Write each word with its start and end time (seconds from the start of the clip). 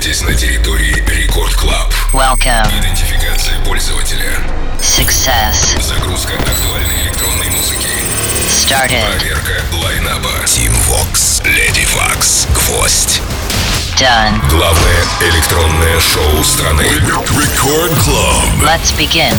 находитесь 0.00 0.22
на 0.22 0.34
территории 0.34 0.94
Record 1.10 1.54
Club. 1.56 1.92
Welcome. 2.14 2.66
Идентификация 2.80 3.58
пользователя. 3.66 4.32
Success. 4.80 5.78
Загрузка 5.82 6.32
актуальной 6.38 7.02
электронной 7.02 7.50
музыки. 7.50 7.88
Started. 8.48 9.04
Проверка 9.18 9.62
line-up 9.74 10.18
а. 10.18 10.30
Team 10.46 10.72
Vox, 10.88 11.42
Lady 11.44 11.86
Vox, 11.94 12.48
Гвоздь. 12.54 13.20
Done. 13.98 14.40
Главное 14.48 15.04
электронное 15.20 16.00
шоу 16.00 16.44
страны. 16.44 16.82
Record 16.82 17.92
Club. 17.98 18.62
Let's 18.64 18.96
begin. 18.96 19.36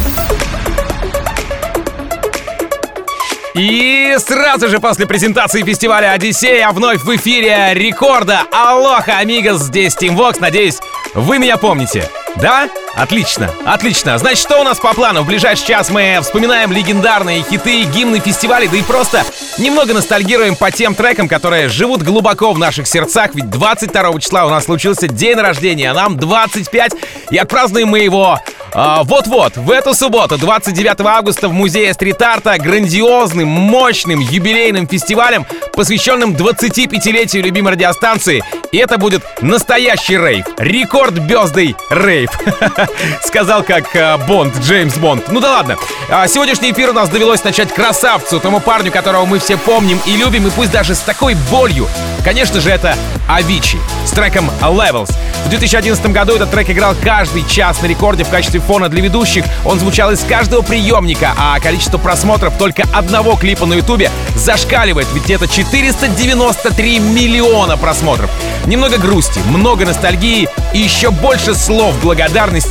И 3.54 4.16
сразу 4.20 4.70
же 4.70 4.80
после 4.80 5.06
презентации 5.06 5.64
фестиваля 5.64 6.14
«Одиссея» 6.14 6.70
вновь 6.72 7.02
в 7.02 7.16
эфире 7.16 7.74
рекорда 7.74 8.44
«Алоха, 8.52 9.18
амигос», 9.18 9.64
здесь 9.64 9.96
Team 9.96 10.16
Vox. 10.16 10.38
Надеюсь, 10.40 10.80
вы 11.14 11.38
меня 11.38 11.58
помните. 11.58 12.10
Да? 12.38 12.70
Отлично, 12.96 13.50
отлично. 13.66 14.18
Значит, 14.18 14.40
что 14.40 14.60
у 14.60 14.64
нас 14.64 14.80
по 14.80 14.94
плану? 14.94 15.24
В 15.24 15.28
ближайший 15.28 15.66
час 15.66 15.90
мы 15.90 16.20
вспоминаем 16.22 16.72
легендарные 16.72 17.44
хиты, 17.44 17.84
гимны 17.84 18.20
фестивалей, 18.20 18.68
да 18.68 18.78
и 18.78 18.82
просто 18.82 19.24
немного 19.58 19.94
ностальгируем 19.94 20.56
по 20.56 20.72
тем 20.72 20.94
трекам, 20.94 21.28
которые 21.28 21.70
живут 21.70 22.04
глубоко 22.04 22.52
в 22.52 22.60
наших 22.60 22.88
сердцах. 22.88 23.34
Ведь 23.34 23.50
22 23.50 24.20
числа 24.20 24.46
у 24.46 24.50
нас 24.50 24.66
случился 24.66 25.08
день 25.08 25.38
рождения, 25.38 25.92
а 25.92 25.94
нам 25.94 26.18
25, 26.18 26.94
и 27.32 27.38
отпразднуем 27.38 27.88
мы 27.88 28.00
его 28.00 28.40
а, 28.74 29.04
вот-вот, 29.04 29.58
в 29.58 29.70
эту 29.70 29.94
субботу, 29.94 30.38
29 30.38 31.02
августа, 31.02 31.50
в 31.50 31.54
музее 31.54 31.94
стрит-арта 31.94 32.58
грандиозным, 32.58 33.48
мощным 33.48 34.20
юбилейным 34.20 34.88
фестивалем, 34.88 35.46
посвященным 35.74 36.34
25-летию 36.34 37.44
любимой 37.44 37.74
радиостанции. 37.74 38.44
И 38.72 38.78
это 38.78 38.98
будет 38.98 39.24
настоящий 39.42 40.18
рейв. 40.18 40.46
Рекорд 40.58 41.16
бездый 41.20 41.76
рейв. 41.90 42.30
Сказал 43.24 43.64
как 43.64 43.96
а, 43.96 44.18
Бонд, 44.18 44.58
Джеймс 44.60 44.96
Бонд. 44.96 45.30
Ну 45.30 45.40
да 45.40 45.52
ладно. 45.52 45.78
А, 46.10 46.28
сегодняшний 46.28 46.72
эфир 46.72 46.90
у 46.90 46.94
нас 46.94 47.10
довелось 47.10 47.44
начать 47.44 47.74
красавцу, 47.74 48.40
тому 48.40 48.60
парню, 48.60 48.92
которого 48.92 49.26
мы 49.26 49.40
все 49.40 49.58
помним 49.58 50.00
и 50.06 50.16
любим, 50.16 50.48
и 50.48 50.50
пусть 50.52 50.72
даже 50.72 50.96
с 50.96 51.00
такой 51.00 51.36
болью. 51.50 51.88
Конечно 52.24 52.62
же, 52.62 52.70
это 52.70 52.96
Авичи 53.28 53.80
с 54.06 54.12
треком 54.12 54.52
Levels. 54.62 55.12
В 55.46 55.50
2011 55.50 56.06
году 56.12 56.36
этот 56.36 56.52
трек 56.52 56.70
играл 56.70 56.96
каждый 57.02 57.48
час 57.48 57.82
на 57.82 57.88
рекорде 57.88 58.24
в 58.24 58.30
качестве 58.30 58.60
фона 58.60 58.90
для 58.90 59.02
ведущих. 59.02 59.44
Он 59.66 59.80
звучал 59.80 60.12
из 60.12 60.20
каждого 60.24 60.62
приемника, 60.62 61.34
а 61.38 61.60
количество 61.60 61.98
просмотров 61.98 62.58
только 62.58 62.84
одного 62.94 63.36
клипа 63.36 63.66
на 63.66 63.74
ютубе 63.74 64.12
зашкаливает, 64.36 65.08
ведь 65.14 65.30
это 65.30 65.48
493 65.48 67.00
миллиона 67.00 67.78
просмотров. 67.78 68.30
Немного 68.66 68.98
грусти, 68.98 69.40
много 69.48 69.86
ностальгии 69.86 70.48
и 70.74 70.80
еще 70.80 71.10
больше 71.10 71.56
слов 71.56 72.00
благодарности 72.02 72.71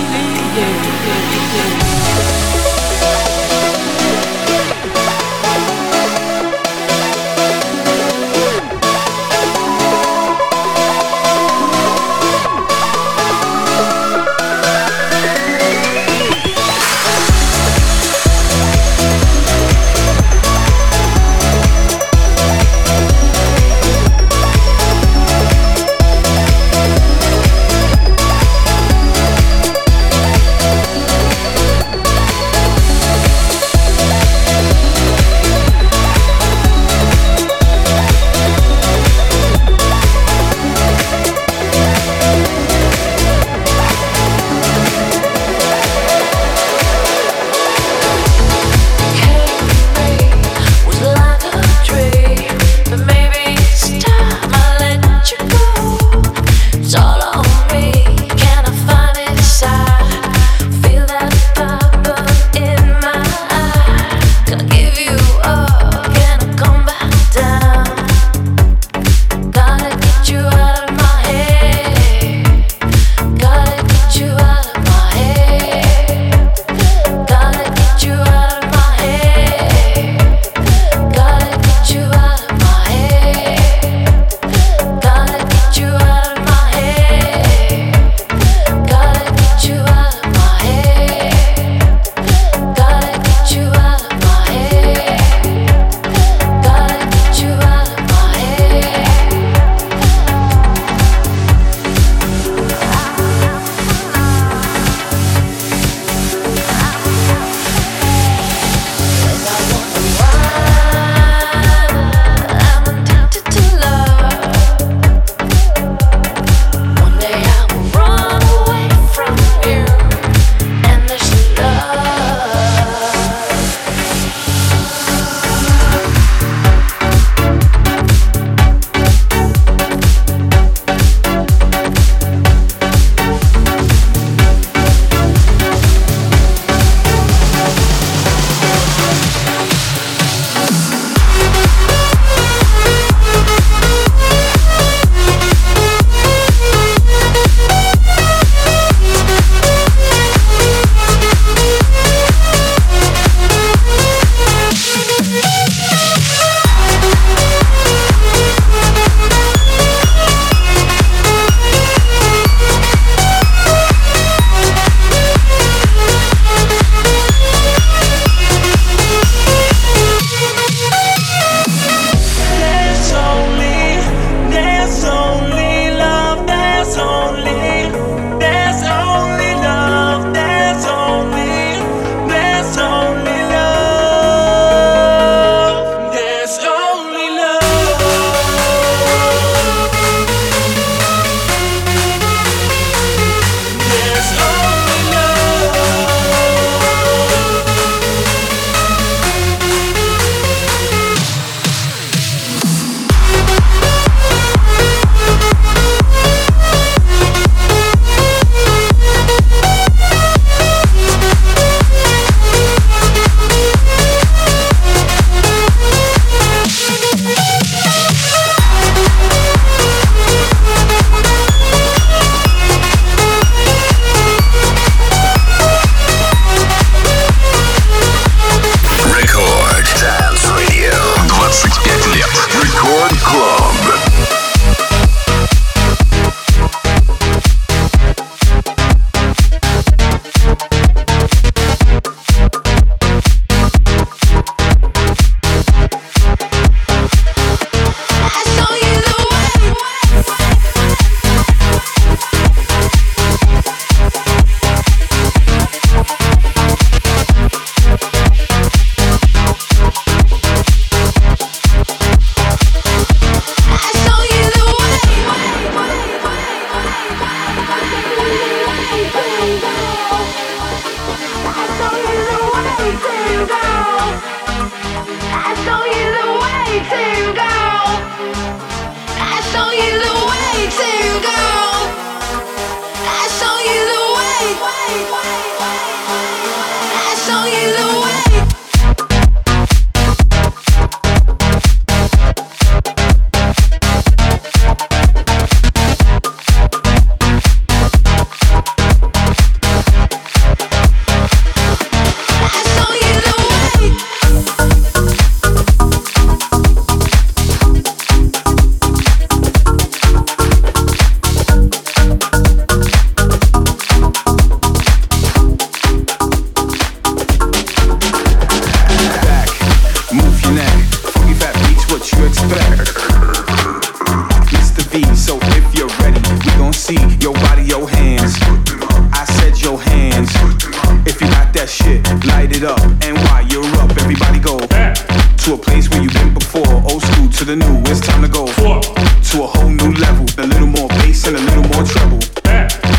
to 335.45 335.55
a 335.55 335.57
place 335.57 335.89
where 335.89 336.03
you've 336.03 336.13
been 336.13 336.33
before. 336.33 336.69
Old 336.85 337.01
school 337.01 337.29
to 337.29 337.45
the 337.45 337.55
new, 337.55 337.81
it's 337.89 337.99
time 337.99 338.21
to 338.21 338.29
go 338.29 338.45
to 338.45 339.35
a 339.41 339.47
whole 339.47 339.69
new 339.69 339.91
level. 339.97 340.25
A 340.37 340.45
little 340.45 340.67
more 340.67 340.87
bass 341.01 341.25
and 341.25 341.35
a 341.35 341.41
little 341.41 341.65
more 341.73 341.81
treble. 341.81 342.21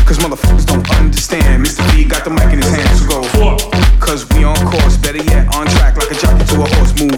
Cause 0.03 0.19
motherfuckers 0.19 0.65
don't 0.65 0.83
understand. 0.99 1.63
Mr. 1.63 1.79
V 1.91 2.03
got 2.03 2.25
the 2.25 2.31
mic 2.31 2.51
in 2.51 2.59
his 2.59 2.67
hand, 2.67 2.91
so 2.99 3.07
go. 3.07 3.55
Cause 3.99 4.27
we 4.35 4.43
on 4.43 4.59
course, 4.67 4.97
better 4.97 5.23
yet, 5.23 5.47
on 5.55 5.67
track 5.67 5.95
like 5.95 6.11
a 6.11 6.15
jockey 6.19 6.43
to 6.51 6.63
a 6.63 6.67
horse. 6.75 6.91
Move 6.99 7.15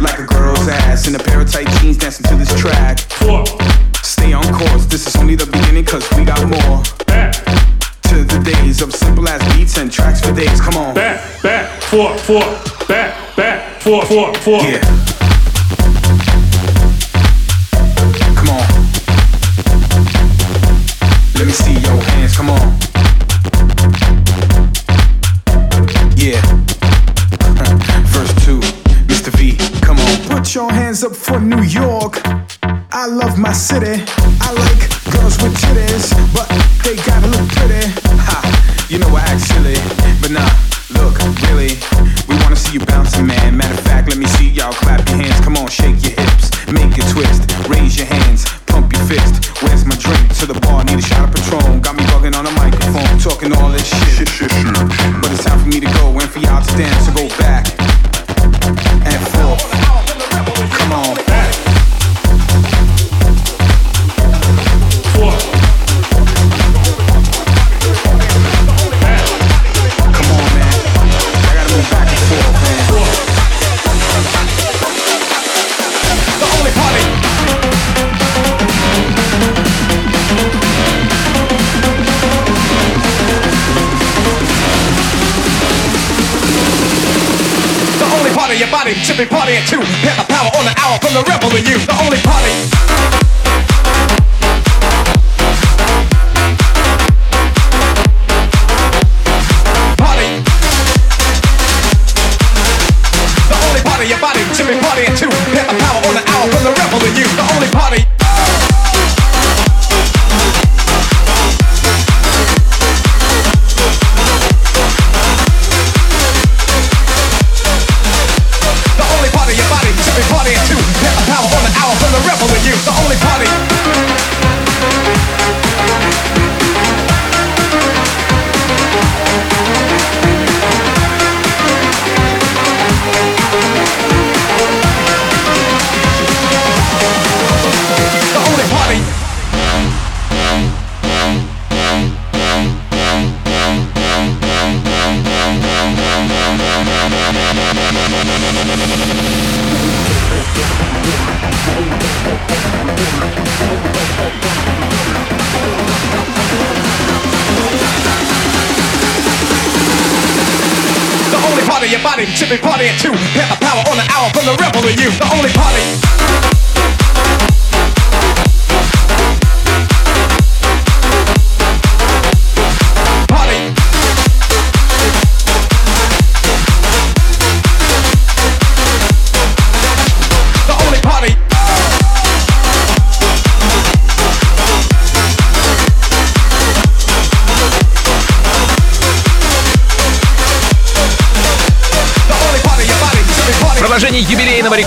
like 0.00 0.18
a 0.18 0.24
girl's 0.24 0.68
ass 0.68 1.06
in 1.06 1.14
a 1.14 1.18
pair 1.18 1.40
of 1.40 1.52
tight 1.52 1.68
jeans 1.80 1.98
dancing 1.98 2.24
to 2.24 2.36
this 2.36 2.52
track. 2.58 3.00
Stay 4.00 4.32
on 4.32 4.46
course, 4.54 4.86
this 4.86 5.06
is 5.06 5.16
only 5.16 5.36
the 5.36 5.46
beginning, 5.46 5.84
cause 5.84 6.08
we 6.16 6.24
got 6.24 6.40
more. 6.48 6.80
To 8.08 8.24
the 8.24 8.40
days 8.40 8.80
of 8.80 8.94
simple 8.94 9.28
as 9.28 9.42
beats 9.52 9.76
and 9.76 9.92
tracks 9.92 10.24
for 10.24 10.32
days. 10.32 10.60
Come 10.60 10.76
on. 10.76 10.94
back, 10.94 11.20
back, 11.42 11.82
four, 11.82 12.16
four, 12.18 12.40
back, 12.40 12.64
back, 12.64 12.65
four, 14.04 14.34
four, 14.34 14.34
four. 14.34 14.60
Yeah. 14.62 15.15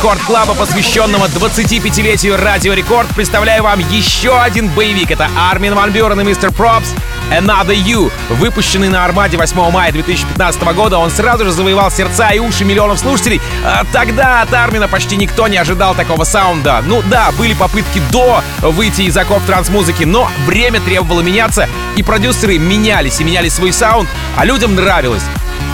Record 0.09 0.25
Club 0.25 0.45
а, 0.45 0.55
посвященного 0.55 1.25
25-летию 1.25 2.35
Радио 2.35 2.73
Рекорд, 2.73 3.07
представляю 3.09 3.61
вам 3.61 3.77
еще 3.91 4.35
один 4.41 4.67
боевик. 4.69 5.11
Это 5.11 5.29
Армин 5.37 5.75
Ван 5.75 5.91
Бюрен 5.91 6.19
и 6.19 6.23
Mr. 6.23 6.51
Probz 6.51 6.95
Another 7.29 7.75
You. 7.75 8.11
Выпущенный 8.29 8.89
на 8.89 9.05
Армаде 9.05 9.37
8 9.37 9.69
мая 9.69 9.91
2015 9.91 10.63
года, 10.73 10.97
он 10.97 11.11
сразу 11.11 11.45
же 11.45 11.51
завоевал 11.51 11.91
сердца 11.91 12.31
и 12.31 12.39
уши 12.39 12.65
миллионов 12.65 12.97
слушателей. 12.97 13.39
А 13.63 13.83
тогда 13.93 14.41
от 14.41 14.51
Армина 14.51 14.87
почти 14.87 15.15
никто 15.15 15.47
не 15.47 15.57
ожидал 15.57 15.93
такого 15.93 16.23
саунда. 16.23 16.81
Ну 16.87 17.03
да, 17.03 17.31
были 17.37 17.53
попытки 17.53 18.01
до 18.11 18.41
выйти 18.61 19.03
из 19.03 19.15
оков 19.15 19.43
транс-музыки, 19.45 20.05
но 20.05 20.27
время 20.47 20.81
требовало 20.81 21.21
меняться, 21.21 21.69
и 21.95 22.01
продюсеры 22.01 22.57
менялись 22.57 23.19
и 23.19 23.23
меняли 23.23 23.49
свой 23.49 23.71
саунд, 23.71 24.09
а 24.35 24.43
людям 24.43 24.73
нравилось. 24.73 25.23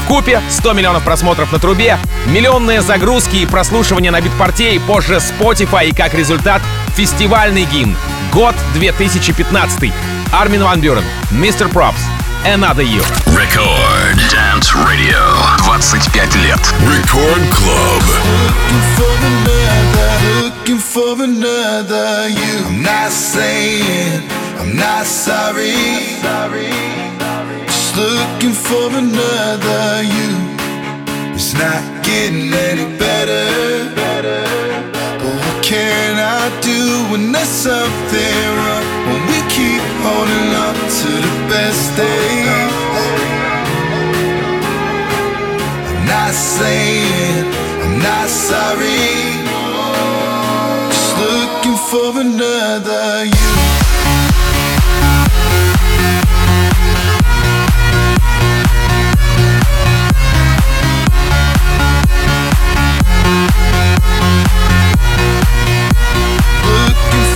В 0.05 0.07
купе 0.07 0.39
100 0.51 0.73
миллионов 0.73 1.03
просмотров 1.03 1.51
на 1.51 1.57
трубе, 1.57 1.97
миллионные 2.27 2.83
загрузки 2.83 3.37
и 3.37 3.47
прослушивания 3.47 4.11
на 4.11 4.21
битпорте 4.21 4.75
и 4.75 4.79
позже 4.79 5.15
Spotify 5.15 5.89
и 5.89 5.93
как 5.93 6.13
результат 6.13 6.61
фестивальный 6.95 7.65
гимн. 7.65 7.97
Год 8.31 8.53
2015. 8.75 9.91
Армин 10.31 10.63
Ван 10.63 10.79
Бюрен, 10.79 11.03
Мистер 11.31 11.69
Пропс, 11.69 11.97
Another 12.45 12.85
You. 12.85 13.03
Record 13.25 14.19
Dance 14.29 14.75
Radio. 14.87 15.17
25 15.65 16.35
лет. 16.35 16.59
Record 16.85 17.41
Club. 17.49 18.03
looking 20.43 20.77
for 20.77 21.23
another 21.23 22.29
you. 22.29 22.65
I'm 22.67 22.83
not 22.83 23.11
saying 23.11 24.21
I'm 24.59 24.75
not 24.75 25.07
sorry. 25.07 25.95
Just 26.21 27.14
looking 27.95 28.51
for 28.51 28.87
another 28.91 30.03
you. 30.03 30.31
It's 31.33 31.53
not 31.53 31.81
getting 32.03 32.51
any 32.53 32.87
better. 32.97 33.45
But 33.95 35.33
what 35.39 35.63
can 35.63 36.17
I 36.19 36.43
do 36.61 37.11
when 37.11 37.31
there's 37.31 37.47
something 37.47 38.45
wrong? 38.59 38.85
When 39.07 39.21
we 39.31 39.39
keep 39.55 39.83
holding 40.03 40.51
up 40.67 40.77
to 40.99 41.09
the 41.25 41.33
best 41.47 41.95
days. 41.95 42.73
I'm 45.89 46.05
not 46.05 46.33
saying 46.33 47.45
I'm 47.83 47.99
not 47.99 48.27
sorry. 48.27 49.13
Just 50.91 51.11
looking 51.23 51.77
for 51.89 52.19
another 52.19 53.25
you. 53.25 53.94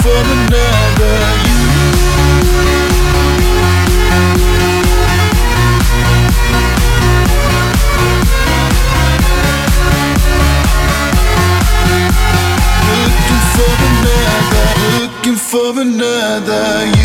For 0.09 0.15
another 0.15 1.19
you. 1.45 1.59
Looking 12.89 13.41
for 13.53 13.73
another, 13.89 14.67
looking 14.99 15.35
for 15.35 15.79
another 15.79 16.85
you. 16.87 16.98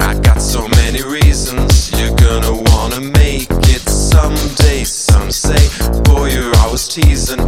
I 0.00 0.18
got 0.20 0.42
so 0.42 0.68
many 0.68 1.02
reasons. 1.02 1.90
You're 1.98 2.14
gonna 2.16 2.52
wanna 2.70 3.00
make 3.00 3.48
it 3.50 3.88
someday. 3.88 4.84
Some 4.84 5.30
say, 5.30 5.68
boy, 6.02 6.26
you're 6.28 6.54
always 6.58 6.86
teasing. 6.86 7.45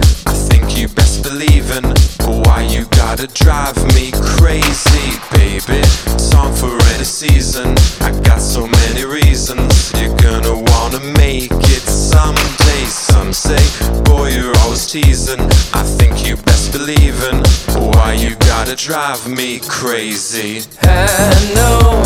drive 18.79 19.29
me 19.29 19.59
crazy. 19.59 20.63
I 20.83 21.53
know 21.53 22.01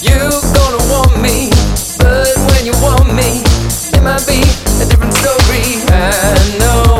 you're 0.00 0.30
gonna 0.56 0.82
want 0.90 1.20
me, 1.20 1.50
but 1.98 2.32
when 2.48 2.64
you 2.64 2.72
want 2.80 3.14
me, 3.14 3.42
it 3.92 4.02
might 4.02 4.26
be 4.26 4.40
a 4.80 4.88
different 4.88 5.12
story. 5.12 5.84
I 5.92 6.58
know. 6.58 6.97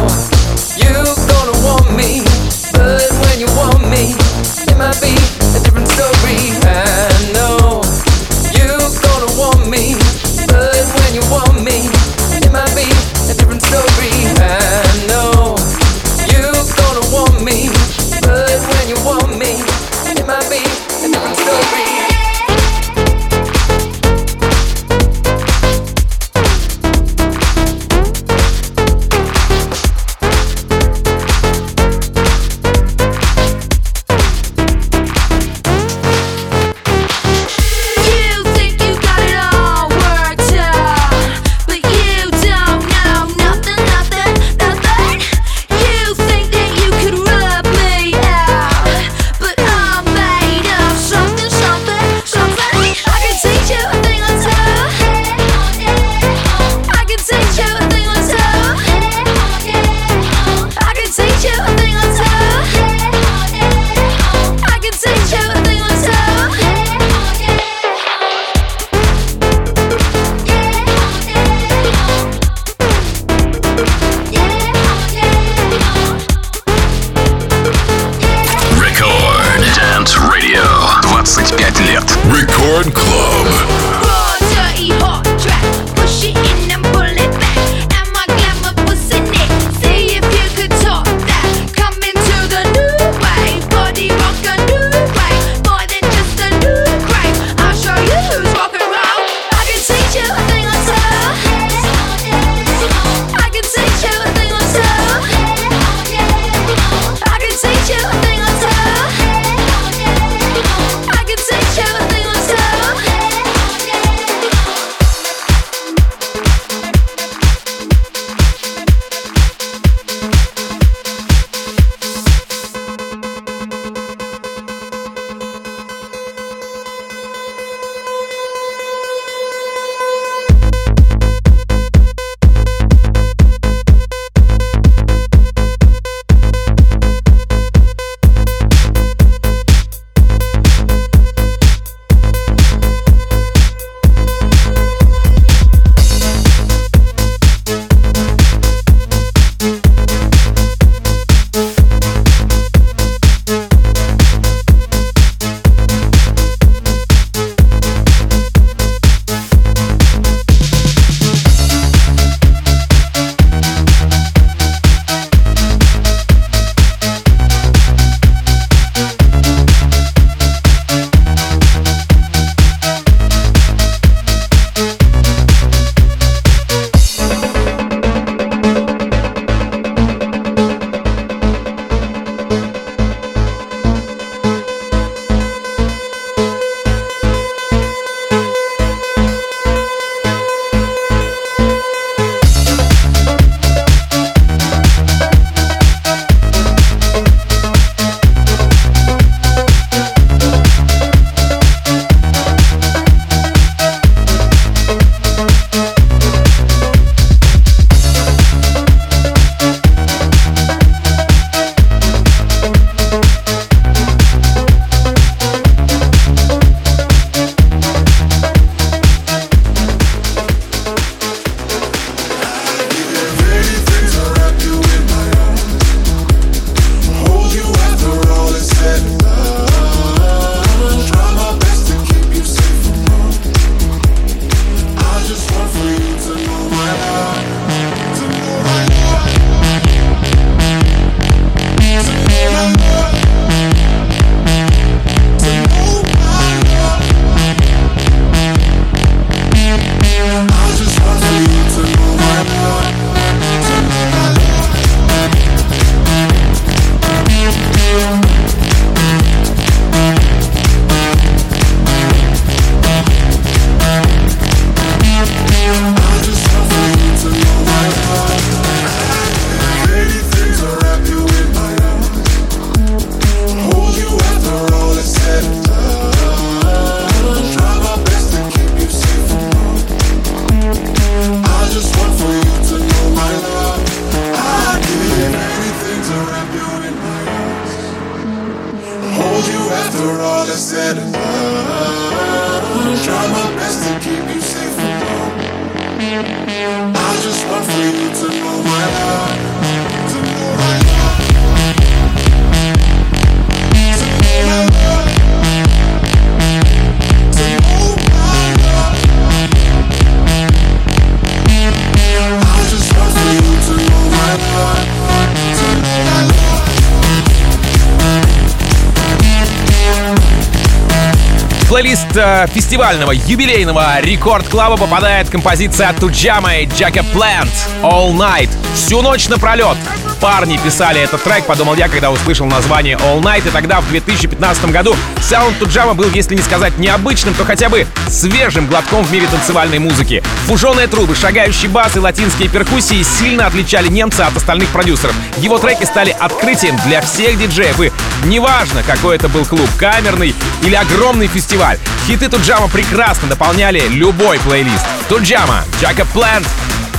Плейлист 321.79 322.17
э, 322.17 322.49
фестивального 322.53 323.13
юбилейного 323.13 324.01
рекорд 324.01 324.49
клаба 324.49 324.77
попадает 324.77 325.31
композиция 325.31 325.93
Туджама 325.93 326.57
и 326.57 326.67
Джака 326.67 327.05
Плант 327.13 327.53
All 327.83 328.13
Night. 328.15 328.51
Всю 328.75 329.01
ночь 329.01 329.29
напролет. 329.29 329.77
Парни 330.21 330.59
писали 330.59 331.01
этот 331.01 331.23
трек, 331.23 331.45
подумал 331.45 331.77
я, 331.77 331.89
когда 331.89 332.11
услышал 332.11 332.47
название 332.47 332.97
All 332.97 333.21
Night, 333.21 333.47
и 333.47 333.51
тогда, 333.51 333.81
в 333.81 333.89
2015 333.89 334.71
году, 334.71 334.97
саунд 335.23 335.59
Туджама 335.59 335.95
был, 335.95 336.11
если 336.11 336.35
не 336.35 336.43
сказать 336.43 336.77
необычным, 336.79 337.35
то 337.35 337.45
хотя 337.45 337.69
бы 337.69 337.87
свежим 338.09 338.67
глотком 338.67 339.05
в 339.05 339.13
мире 339.13 339.29
танцевальной 339.29 339.79
музыки. 339.79 340.23
Фуженые 340.47 340.89
трубы, 340.89 341.15
шагающий 341.15 341.69
бас 341.69 341.95
и 341.97 342.01
латинские 342.01 342.49
перкуссии 342.49 343.03
сильно 343.03 343.47
отличали 343.47 343.89
немца 343.89 344.27
от 344.27 344.37
остальных 344.37 344.69
продюсеров. 344.71 345.15
Его 345.37 345.59
треки 345.59 345.85
стали 345.85 346.11
открытием 346.11 346.77
для 346.85 347.01
всех 347.01 347.39
диджеев, 347.39 347.81
и 347.81 347.93
неважно, 348.25 348.83
какой 348.83 349.17
это 349.17 349.29
был 349.29 349.45
клуб, 349.45 349.69
камерный 349.79 350.35
или 350.63 350.75
огромный 350.75 351.29
фестиваль, 351.29 351.79
хиты 352.07 352.29
Туджамо 352.29 352.69
прекрасно 352.69 353.29
дополняли 353.29 353.87
любой 353.89 354.39
плейлист. 354.41 354.85
Tujamo, 355.09 355.65
Jacob 355.81 356.05
Plant, 356.07 356.47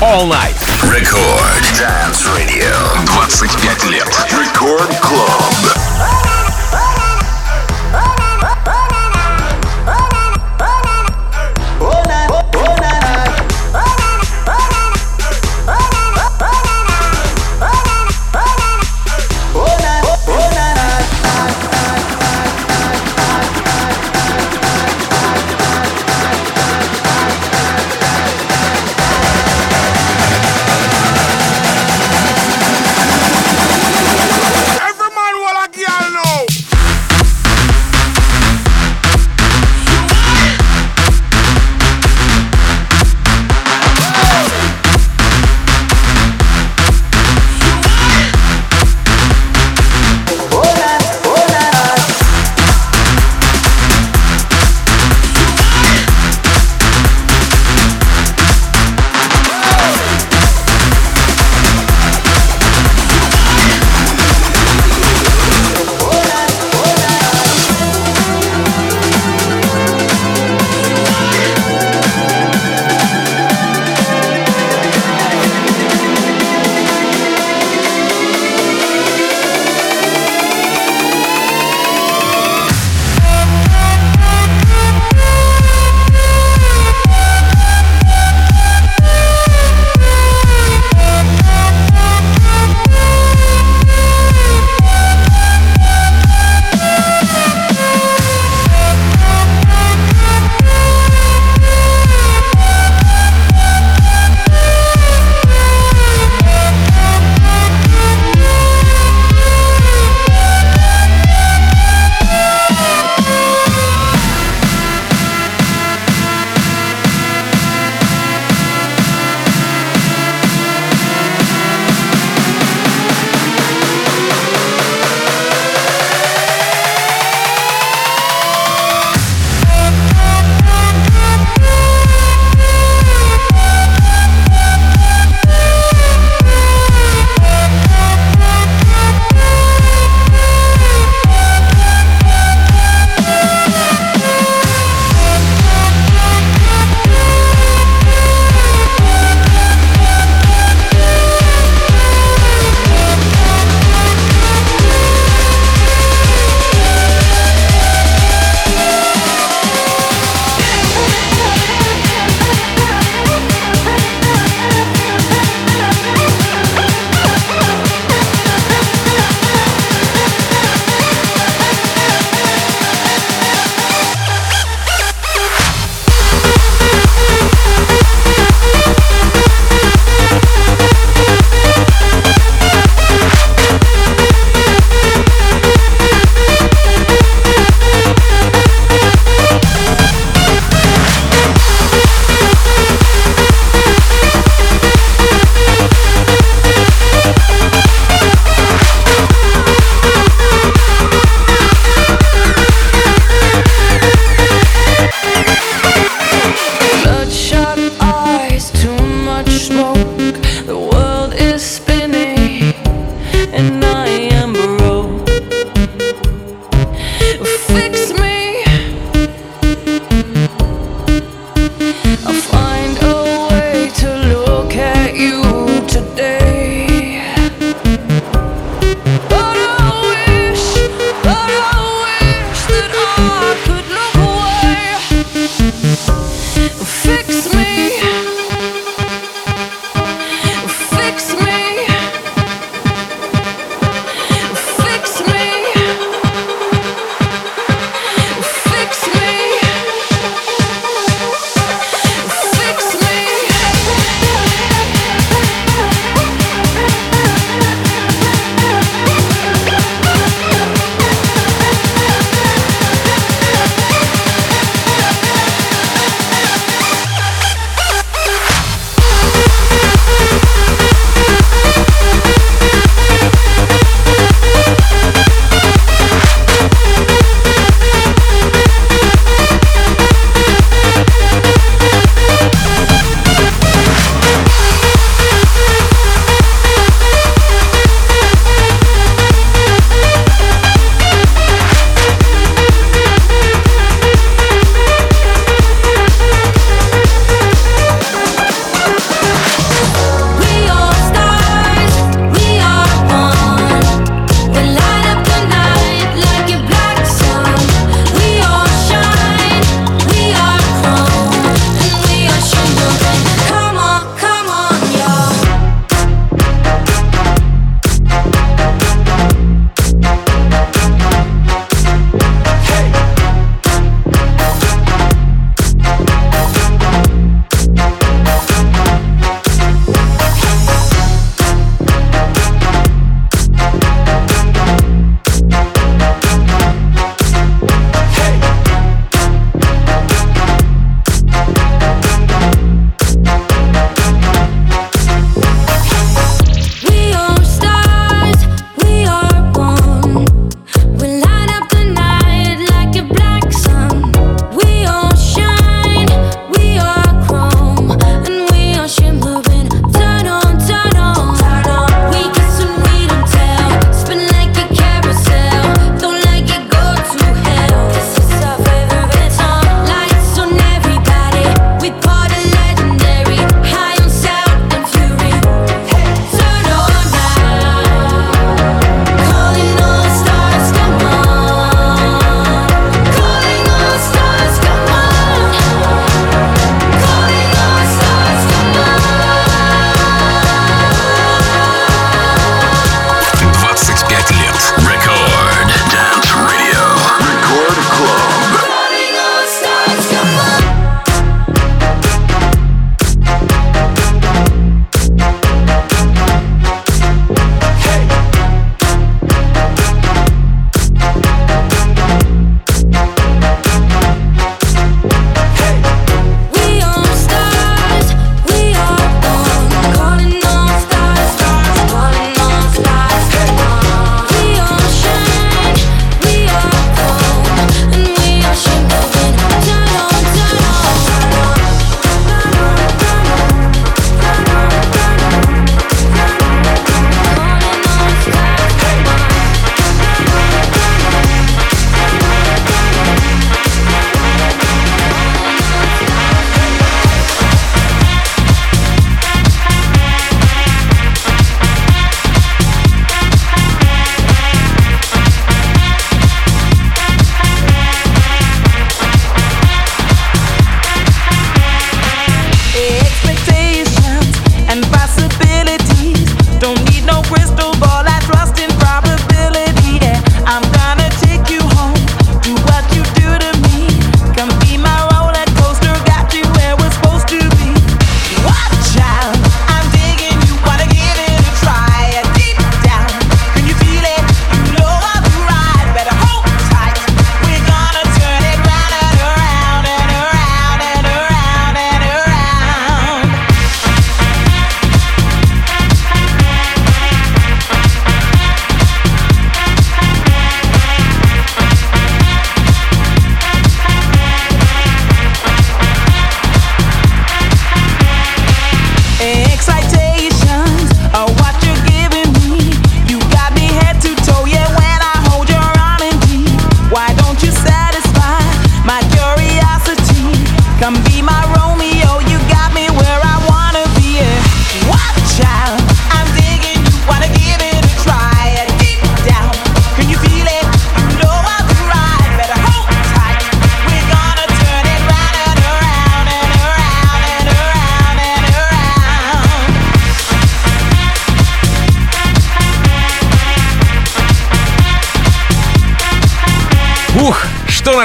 All 0.01 0.25
Night. 0.27 0.55
Record 0.83 1.63
Dance 1.77 2.25
Radio. 2.33 2.71
25 3.05 3.89
лет. 3.89 4.07
Record 4.31 4.97
Club. 5.01 6.18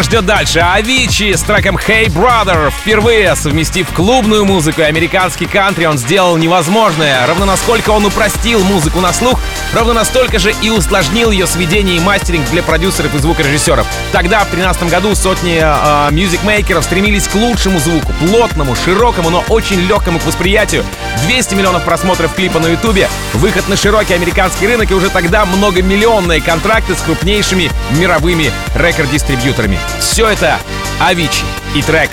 Ждет 0.04 0.26
дальше? 0.26 0.60
Авичи 0.60 1.32
с 1.34 1.42
треком 1.42 1.76
Hey 1.76 2.06
Brother. 2.06 2.70
Впервые 2.70 3.34
совместив 3.36 3.88
клубную 3.92 4.44
музыку 4.44 4.82
и 4.82 4.84
американский 4.84 5.46
кантри, 5.46 5.86
он 5.86 5.98
сделал 5.98 6.36
невозможное. 6.36 7.26
Равно 7.26 7.44
насколько 7.44 7.90
он 7.90 8.04
упростил 8.04 8.62
музыку 8.64 9.00
на 9.00 9.12
слух, 9.12 9.40
ровно 9.72 9.94
настолько 9.94 10.38
же 10.38 10.54
и 10.62 10.70
усложнил 10.70 11.30
ее 11.30 11.46
сведение 11.46 11.96
и 11.96 12.00
мастеринг 12.00 12.48
для 12.50 12.62
продюсеров 12.62 13.14
и 13.14 13.18
звукорежиссеров. 13.18 13.86
Тогда, 14.12 14.40
в 14.40 14.50
2013 14.50 14.90
году, 14.90 15.14
сотни 15.14 15.60
э, 15.60 16.82
стремились 16.82 17.26
к 17.28 17.34
лучшему 17.34 17.78
звуку, 17.78 18.12
плотному, 18.20 18.76
широкому, 18.76 19.30
но 19.30 19.44
очень 19.48 19.80
легкому 19.80 20.18
к 20.18 20.26
восприятию. 20.26 20.84
200 21.26 21.54
миллионов 21.54 21.84
просмотров 21.84 22.34
клипа 22.34 22.58
на 22.58 22.68
ютубе, 22.68 23.08
выход 23.34 23.68
на 23.68 23.76
широкий 23.76 24.14
американский 24.14 24.66
рынок 24.66 24.90
и 24.90 24.94
уже 24.94 25.08
тогда 25.08 25.44
многомиллионные 25.44 26.40
контракты 26.40 26.94
с 26.94 27.00
крупнейшими 27.00 27.70
мировыми 27.92 28.52
рекорд-дистрибьюторами. 28.74 29.78
Все 29.99 30.27
это 30.27 30.59
Авичи 30.99 31.43
и 31.75 31.81
трек 31.81 32.09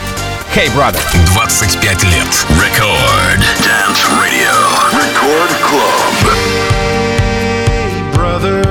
Hey 0.54 0.68
Brother. 0.74 1.00
25 1.34 2.04
лет. 2.04 2.46
Record 2.58 3.40
Dance 3.60 4.04
Radio. 4.18 4.52
Record 4.92 5.50
Club. 5.62 6.66
brother, 8.12 8.69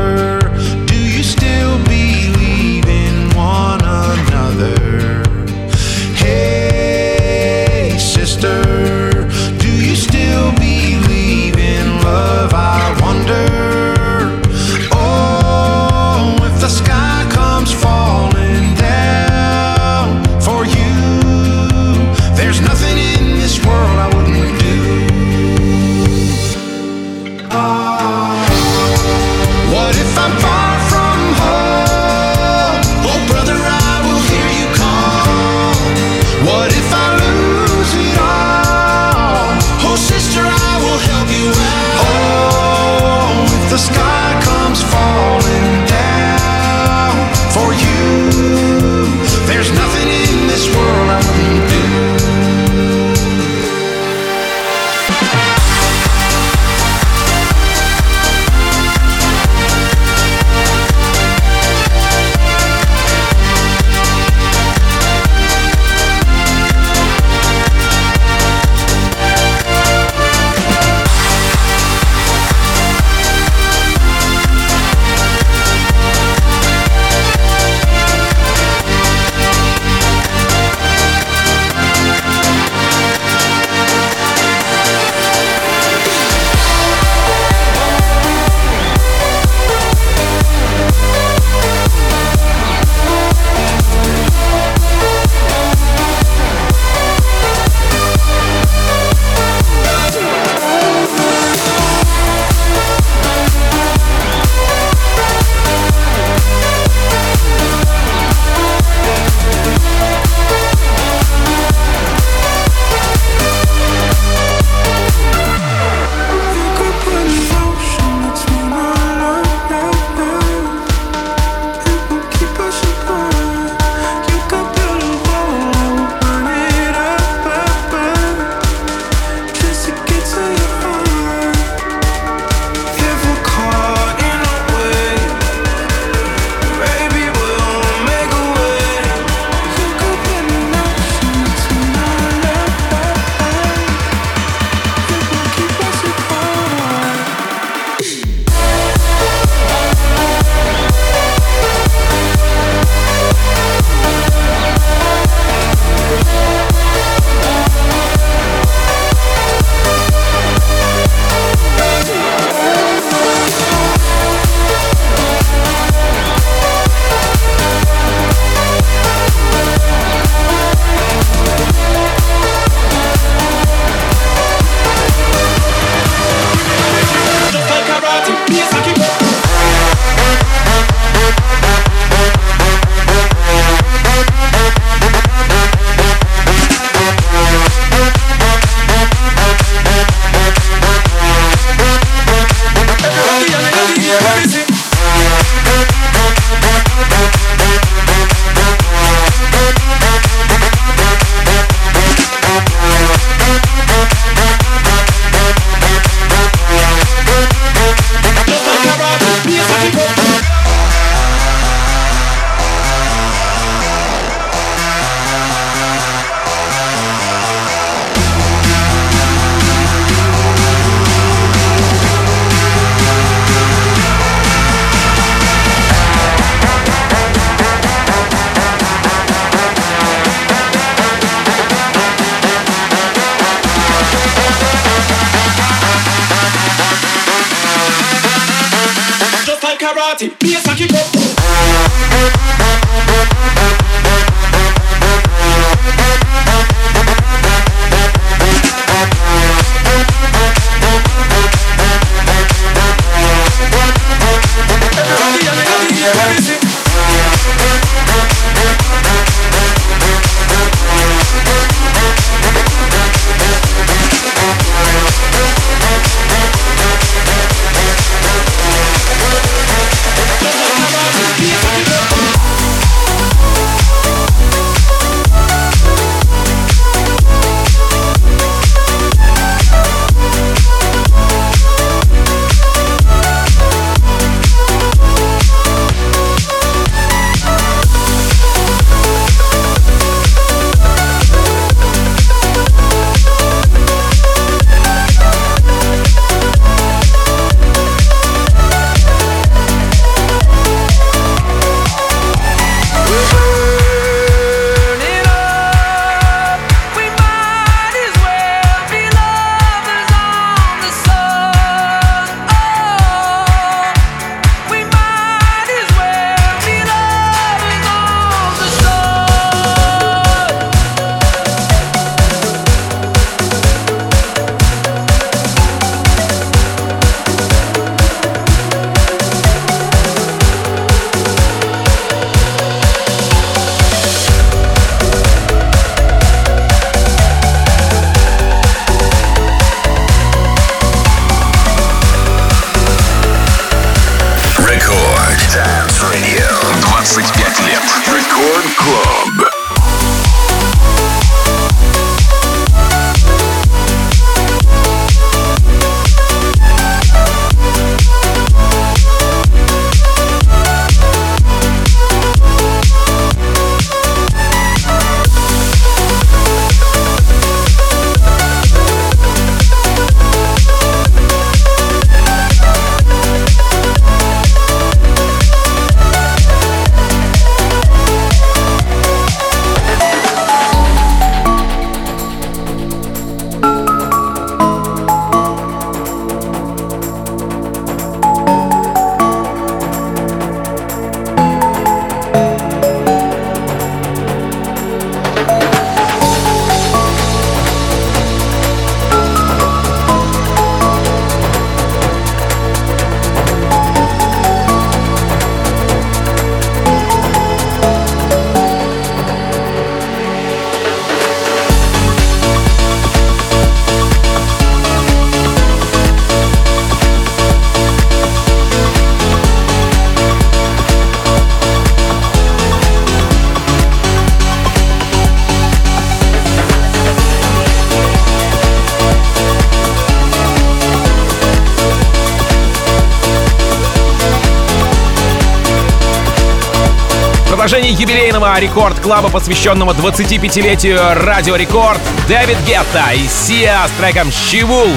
Продолжении 438.41 438.51
юбилейного 438.51 438.61
Record 438.61 438.95
Club 438.95 439.17
а, 439.17 439.29
посвященного 439.29 439.93
25-летию 439.93 440.99
Радио 441.15 441.57
Рекорд, 441.57 442.01
Дэвид 442.27 442.57
Гетта 442.67 443.13
и 443.15 443.27
Сиа 443.29 443.87
с 443.87 443.91
треком 444.01 444.33
«Щивул». 444.33 444.89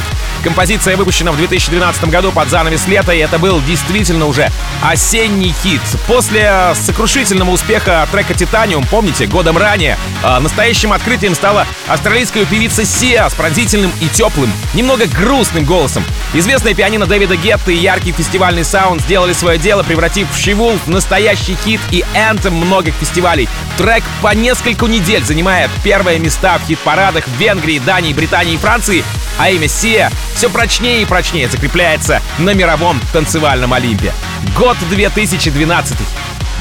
Композиция 0.44 0.98
выпущена 0.98 1.32
в 1.32 1.38
2012 1.38 2.10
году 2.10 2.32
под 2.32 2.50
занавес 2.50 2.88
лета, 2.88 3.14
и 3.14 3.20
это 3.20 3.40
был 3.40 3.62
действительно 3.62 4.26
уже 4.26 4.52
осенний 4.82 5.54
хит. 5.64 5.82
После 6.06 6.74
сокрушительного 6.76 7.52
успеха 7.52 8.08
трека 8.12 8.34
«Titanium», 8.34 8.86
помните, 8.86 9.26
годом 9.26 9.58
ранее, 9.58 9.98
а, 10.22 10.40
настоящим 10.40 10.92
открытием 10.92 11.34
стала 11.34 11.66
австралийская 11.88 12.46
певица 12.46 12.84
Сиа 12.84 13.30
с 13.30 13.34
пронзительным 13.34 13.92
и 14.02 14.08
теплым, 14.10 14.52
немного 14.74 15.06
грустным 15.08 15.64
голосом. 15.64 16.04
Известная 16.36 16.74
пианино 16.74 17.06
Дэвида 17.06 17.36
Гетта 17.36 17.72
и 17.72 17.76
яркий 17.76 18.12
фестивальный 18.12 18.64
саунд 18.64 19.02
сделали 19.04 19.34
свое 19.34 19.60
дело, 19.60 19.84
превратив 19.84 20.28
«Шивул» 20.36 20.80
в 20.84 20.90
настоящий 20.90 21.56
хит 21.64 21.80
и 21.92 22.04
anthem 22.16 22.56
многих 22.56 22.96
фестивалей. 22.96 23.48
Трек 23.78 24.04
по 24.24 24.34
несколько 24.34 24.88
недель 24.88 25.24
занимает 25.24 25.70
первые 25.84 26.18
места 26.18 26.58
в 26.58 26.68
хит-парадах 26.68 27.26
в 27.28 27.40
Венгрии, 27.40 27.78
Дании, 27.78 28.14
Британии 28.14 28.56
и 28.56 28.58
Франции, 28.58 29.04
а 29.38 29.52
имя 29.52 29.68
Сия 29.68 30.12
все 30.36 30.50
прочнее 30.50 31.04
и 31.04 31.06
прочнее 31.06 31.48
закрепляется 31.48 32.20
на 32.40 32.56
мировом 32.56 33.00
танцевальном 33.12 33.72
Олимпе. 33.74 34.12
Год 34.58 34.78
2012. 34.90 35.96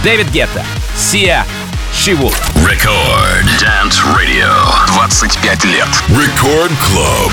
Дэвид 0.05 0.29
Гетта. 0.29 0.67
Сия. 0.97 1.47
Шиву. 1.95 2.31
Рекорд 2.57 3.47
Dance 3.59 4.03
Radio. 4.15 4.53
25 4.89 5.65
лет. 5.65 5.89
Рекорд 6.09 6.73
Club. 6.73 7.33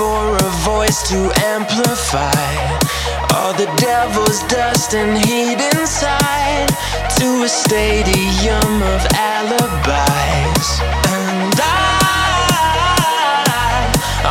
For 0.00 0.32
a 0.32 0.50
voice 0.64 1.02
to 1.10 1.18
amplify 1.44 2.48
all 3.34 3.52
the 3.52 3.68
devil's 3.76 4.42
dust 4.44 4.94
and 4.94 5.12
heat 5.26 5.60
inside 5.76 6.68
to 7.18 7.42
a 7.44 7.48
stadium 7.48 8.72
of 8.94 9.00
alibis. 9.12 10.80
And 11.16 11.52
I, 11.52 11.92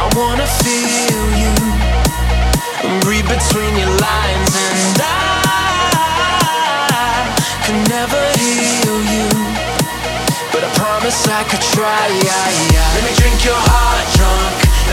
I 0.01 0.03
wanna 0.17 0.49
feel 0.65 1.24
you, 1.43 1.53
read 3.05 3.26
between 3.30 3.74
your 3.78 3.93
lines, 4.09 4.53
and 4.70 4.97
I 5.05 5.13
can 7.65 7.78
never 7.95 8.22
heal 8.41 8.97
you, 9.13 9.30
but 10.51 10.61
I 10.65 10.70
promise 10.82 11.20
I 11.28 11.43
could 11.43 11.61
try. 11.61 12.03
Let 12.95 13.03
me 13.05 13.13
drink 13.22 13.45
your 13.45 13.61
heart 13.70 14.07
drunk, 14.17 14.68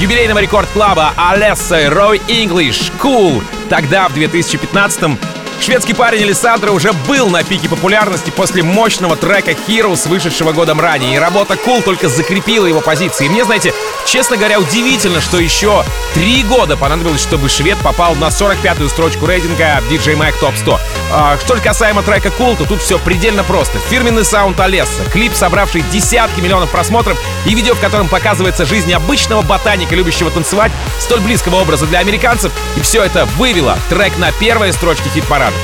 Юбилейного 0.00 0.38
рекорд 0.40 0.68
клаба 0.70 1.12
Алесса 1.16 1.90
Рой 1.90 2.20
English 2.28 2.92
Cool. 3.02 3.42
Тогда, 3.68 4.08
в 4.08 4.16
2015-м, 4.16 5.18
Шведский 5.60 5.94
парень 5.94 6.22
Александра 6.22 6.70
уже 6.70 6.92
был 7.08 7.28
на 7.28 7.42
пике 7.42 7.68
популярности 7.68 8.30
после 8.30 8.62
мощного 8.62 9.16
трека 9.16 9.52
Heroes, 9.52 10.08
вышедшего 10.08 10.52
годом 10.52 10.80
ранее, 10.80 11.16
и 11.16 11.18
работа 11.18 11.54
Cool 11.54 11.82
только 11.82 12.08
закрепила 12.08 12.66
его 12.66 12.80
позиции. 12.80 13.26
И 13.26 13.28
мне, 13.28 13.44
знаете, 13.44 13.72
честно 14.06 14.36
говоря, 14.36 14.58
удивительно, 14.58 15.20
что 15.20 15.38
еще 15.38 15.84
три 16.14 16.42
года 16.44 16.76
понадобилось, 16.76 17.20
чтобы 17.20 17.48
швед 17.48 17.76
попал 17.78 18.14
на 18.14 18.26
45-ю 18.26 18.88
строчку 18.88 19.26
рейтинга 19.26 19.82
DJ 19.90 20.16
Mag 20.16 20.34
Top 20.40 20.56
100. 20.56 20.80
А, 21.12 21.38
что 21.38 21.56
же 21.56 21.62
касаемо 21.62 22.02
трека 22.02 22.28
Cool, 22.28 22.56
то 22.56 22.64
тут 22.64 22.80
все 22.80 22.98
предельно 22.98 23.44
просто. 23.44 23.78
Фирменный 23.90 24.24
саунд 24.24 24.58
Олеса, 24.60 25.04
клип, 25.12 25.34
собравший 25.34 25.82
десятки 25.92 26.40
миллионов 26.40 26.70
просмотров, 26.70 27.18
и 27.44 27.54
видео, 27.54 27.74
в 27.74 27.80
котором 27.80 28.08
показывается 28.08 28.64
жизнь 28.64 28.92
обычного 28.92 29.42
ботаника, 29.42 29.94
любящего 29.94 30.30
танцевать, 30.30 30.72
столь 30.98 31.20
близкого 31.20 31.56
образа 31.56 31.86
для 31.86 31.98
американцев, 31.98 32.52
и 32.76 32.80
все 32.80 33.02
это 33.02 33.26
вывело 33.36 33.78
трек 33.90 34.16
на 34.18 34.32
первой 34.32 34.72
строчке 34.72 35.10
хит-парада. 35.10 35.56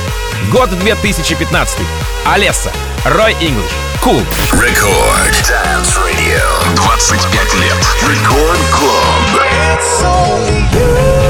Год 0.51 0.69
2015. 0.77 1.79
Олеса. 2.25 2.71
Рой 3.05 3.33
Инглиш. 3.41 3.71
Cool. 3.99 4.23
Record 4.53 5.33
Dance 5.45 5.97
Radio. 5.97 6.39
25 6.75 7.53
лет. 7.55 7.75
Record 8.07 8.57
Club. 8.71 9.41
It's 9.73 10.01
only 10.03 10.61
you 10.71 11.22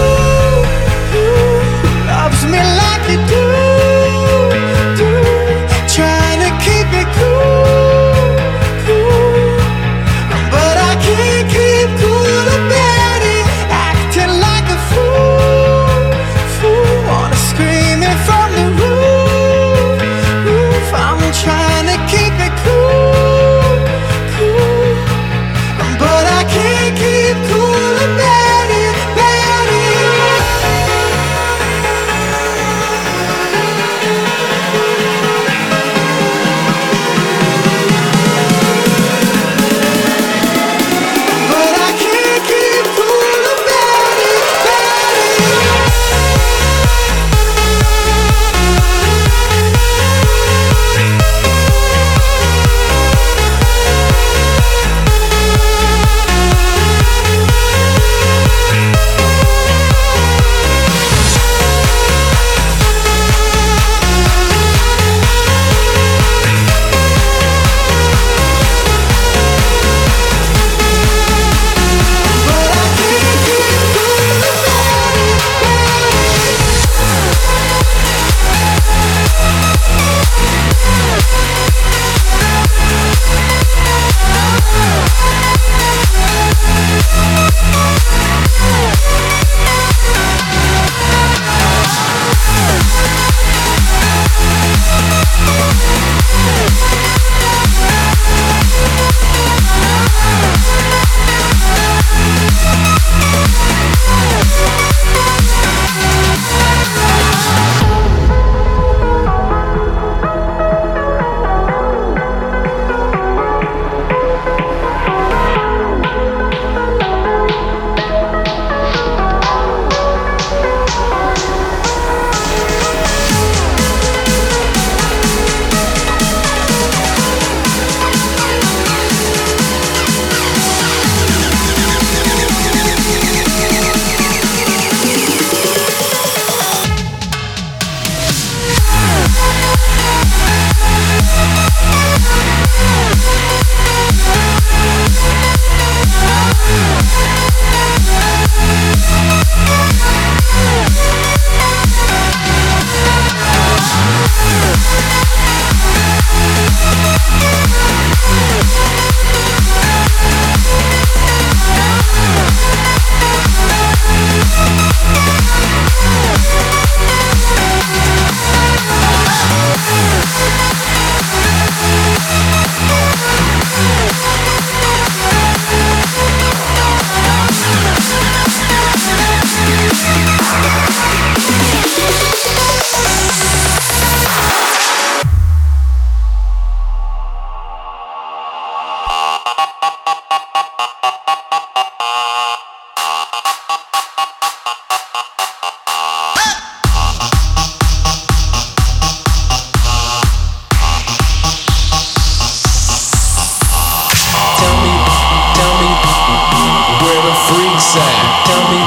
at. 207.96 208.46
Tell 208.46 208.64
me, 208.70 208.82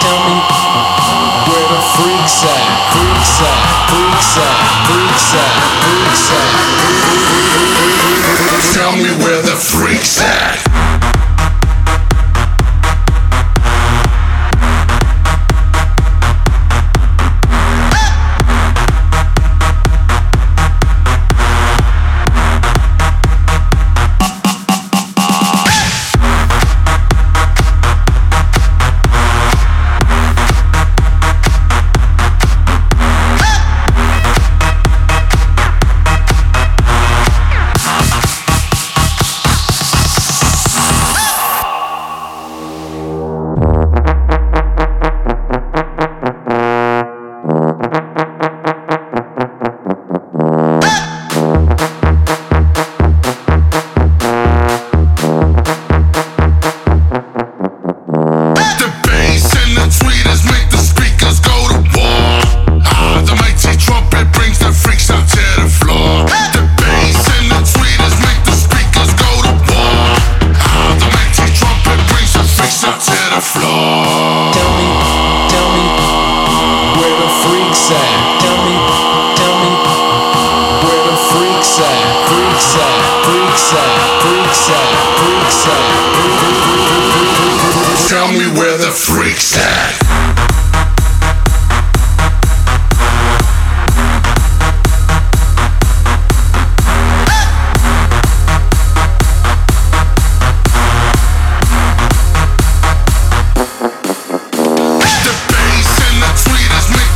tell 0.00 0.20
me 0.28 0.36
where 1.48 1.66
the 1.72 1.80
freaks 1.96 2.44
at. 2.44 2.64
Freaks 2.92 3.40
at, 3.40 3.60
freaks 3.88 4.36
at, 4.36 4.56
freaks 4.88 5.34
at, 5.34 5.52
freaks 5.84 6.30
at. 6.32 6.50
Tell 8.74 8.92
me 8.96 9.10
where 9.24 9.42
the 9.42 9.56
freaks 9.56 10.20
at. 10.20 10.41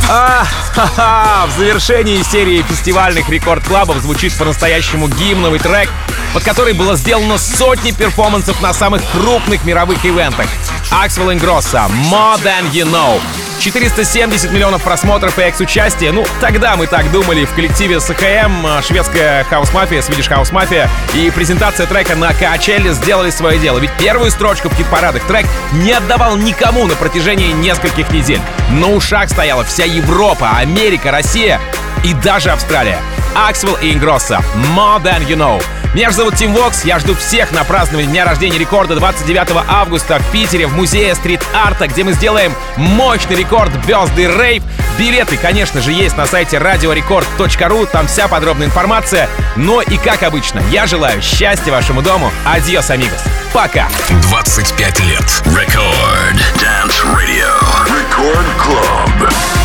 А, 0.09 0.45
ха-ха, 0.73 1.47
в 1.53 1.57
завершении 1.57 2.21
серии 2.21 2.61
фестивальных 2.61 3.27
Record 3.29 3.63
Club 3.63 3.86
ов 3.86 3.97
звучит 3.97 4.33
по-настоящему 4.37 5.09
гимновый 5.09 5.59
трек, 5.59 5.89
под 6.33 6.43
который 6.43 6.73
было 6.73 6.95
сделано 6.95 7.37
сотни 7.37 7.91
перформансов 7.91 8.61
на 8.61 8.73
самых 8.73 9.01
крупных 9.11 9.65
мировых 9.65 10.05
ивентах. 10.05 10.47
Axwell 10.91 11.33
Ingrosso 11.33 11.87
«More 12.09 12.41
Than 12.43 12.71
You 12.71 12.85
Know». 12.85 13.19
470 13.59 14.51
миллионов 14.51 14.83
просмотров 14.83 15.37
и 15.39 15.41
экс-участия. 15.41 16.11
Ну, 16.11 16.25
тогда 16.39 16.75
мы 16.77 16.87
так 16.87 17.11
думали 17.11 17.43
в 17.43 17.53
коллективе 17.53 17.99
SHM, 17.99 18.65
э, 18.65 18.81
шведская 18.81 19.43
хаус-мафия, 19.45 19.99
House 19.99 20.51
Mafia 20.51 20.87
и 21.13 21.29
презентация 21.31 21.87
трека 21.87 22.15
на 22.15 22.33
Коачелле 22.33 22.93
сделали 22.93 23.31
свое 23.31 23.59
дело. 23.59 23.79
Ведь 23.79 23.91
первую 23.99 24.31
строчку 24.31 24.69
в 24.69 24.75
хит-парадах 24.75 25.23
трек 25.27 25.45
не 25.73 25.91
отдавал 25.91 26.37
никому 26.37 26.87
на 26.87 26.95
протяжении 26.95 27.51
нескольких 27.51 28.09
недель. 28.11 28.41
На 28.69 28.87
ушах 28.87 29.29
стояла 29.29 29.65
вся 29.65 29.83
Европа, 29.83 30.51
Америка, 30.57 31.11
Россия 31.11 31.59
и 32.03 32.13
даже 32.13 32.51
Австралия. 32.51 32.99
Axwell 33.37 33.77
и 33.81 33.93
Ingrosso 33.93 34.41
«More 34.75 35.01
Than 35.01 35.27
You 35.27 35.37
Know». 35.37 35.63
Меня 35.93 36.09
же 36.09 36.17
зовут 36.17 36.35
Тим 36.35 36.53
Вокс, 36.53 36.83
я 36.85 36.99
жду 36.99 37.15
всех 37.15 37.51
на 37.51 37.63
празднование 37.63 38.11
Дня 38.11 38.25
рождения 38.25 38.57
рекорда 38.57 38.95
29 38.95 39.63
августа 39.67 40.19
в 40.19 40.31
Питере 40.31 40.67
в 40.67 40.75
музее 40.75 41.15
стрит-арта, 41.15 41.87
где 41.87 42.03
мы 42.03 42.13
сделаем 42.13 42.53
мощный 42.75 43.35
Record 43.35 43.71
Birthday 43.87 44.37
Rave. 44.37 44.63
Билеты, 44.97 45.37
конечно 45.37 45.81
же, 45.81 45.91
есть 45.91 46.17
на 46.17 46.25
сайте 46.25 46.57
radiorecord.ru, 46.57 47.87
там 47.91 48.07
вся 48.07 48.27
подробная 48.27 48.67
информация. 48.67 49.29
Но 49.55 49.81
и 49.81 49.97
как 49.97 50.23
обычно, 50.23 50.61
я 50.71 50.87
желаю 50.87 51.21
счастья 51.21 51.71
вашему 51.71 52.01
дому. 52.01 52.31
Adiós, 52.45 52.89
amigos. 52.89 53.23
Пока. 53.53 53.87
25 54.29 54.99
лет. 55.01 55.43
Record 55.45 56.37
Dance 56.59 57.03
Radio. 57.15 57.49
Record 57.87 58.45
Club. 58.57 59.56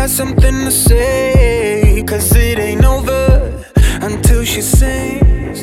Got 0.00 0.08
something 0.08 0.64
to 0.64 0.70
say. 0.70 2.02
Cause 2.06 2.34
it 2.34 2.58
ain't 2.58 2.84
over 2.84 3.62
until 4.00 4.42
she 4.44 4.62
sings. 4.62 5.62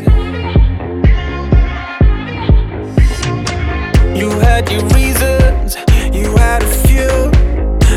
You 4.19 4.29
had 4.45 4.69
your 4.71 4.83
reasons, 4.97 5.75
you 6.13 6.27
had 6.37 6.61
a 6.61 6.73
few. 6.85 7.15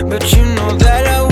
But 0.09 0.33
you 0.35 0.45
know 0.57 0.71
that 0.85 1.05
I 1.07 1.30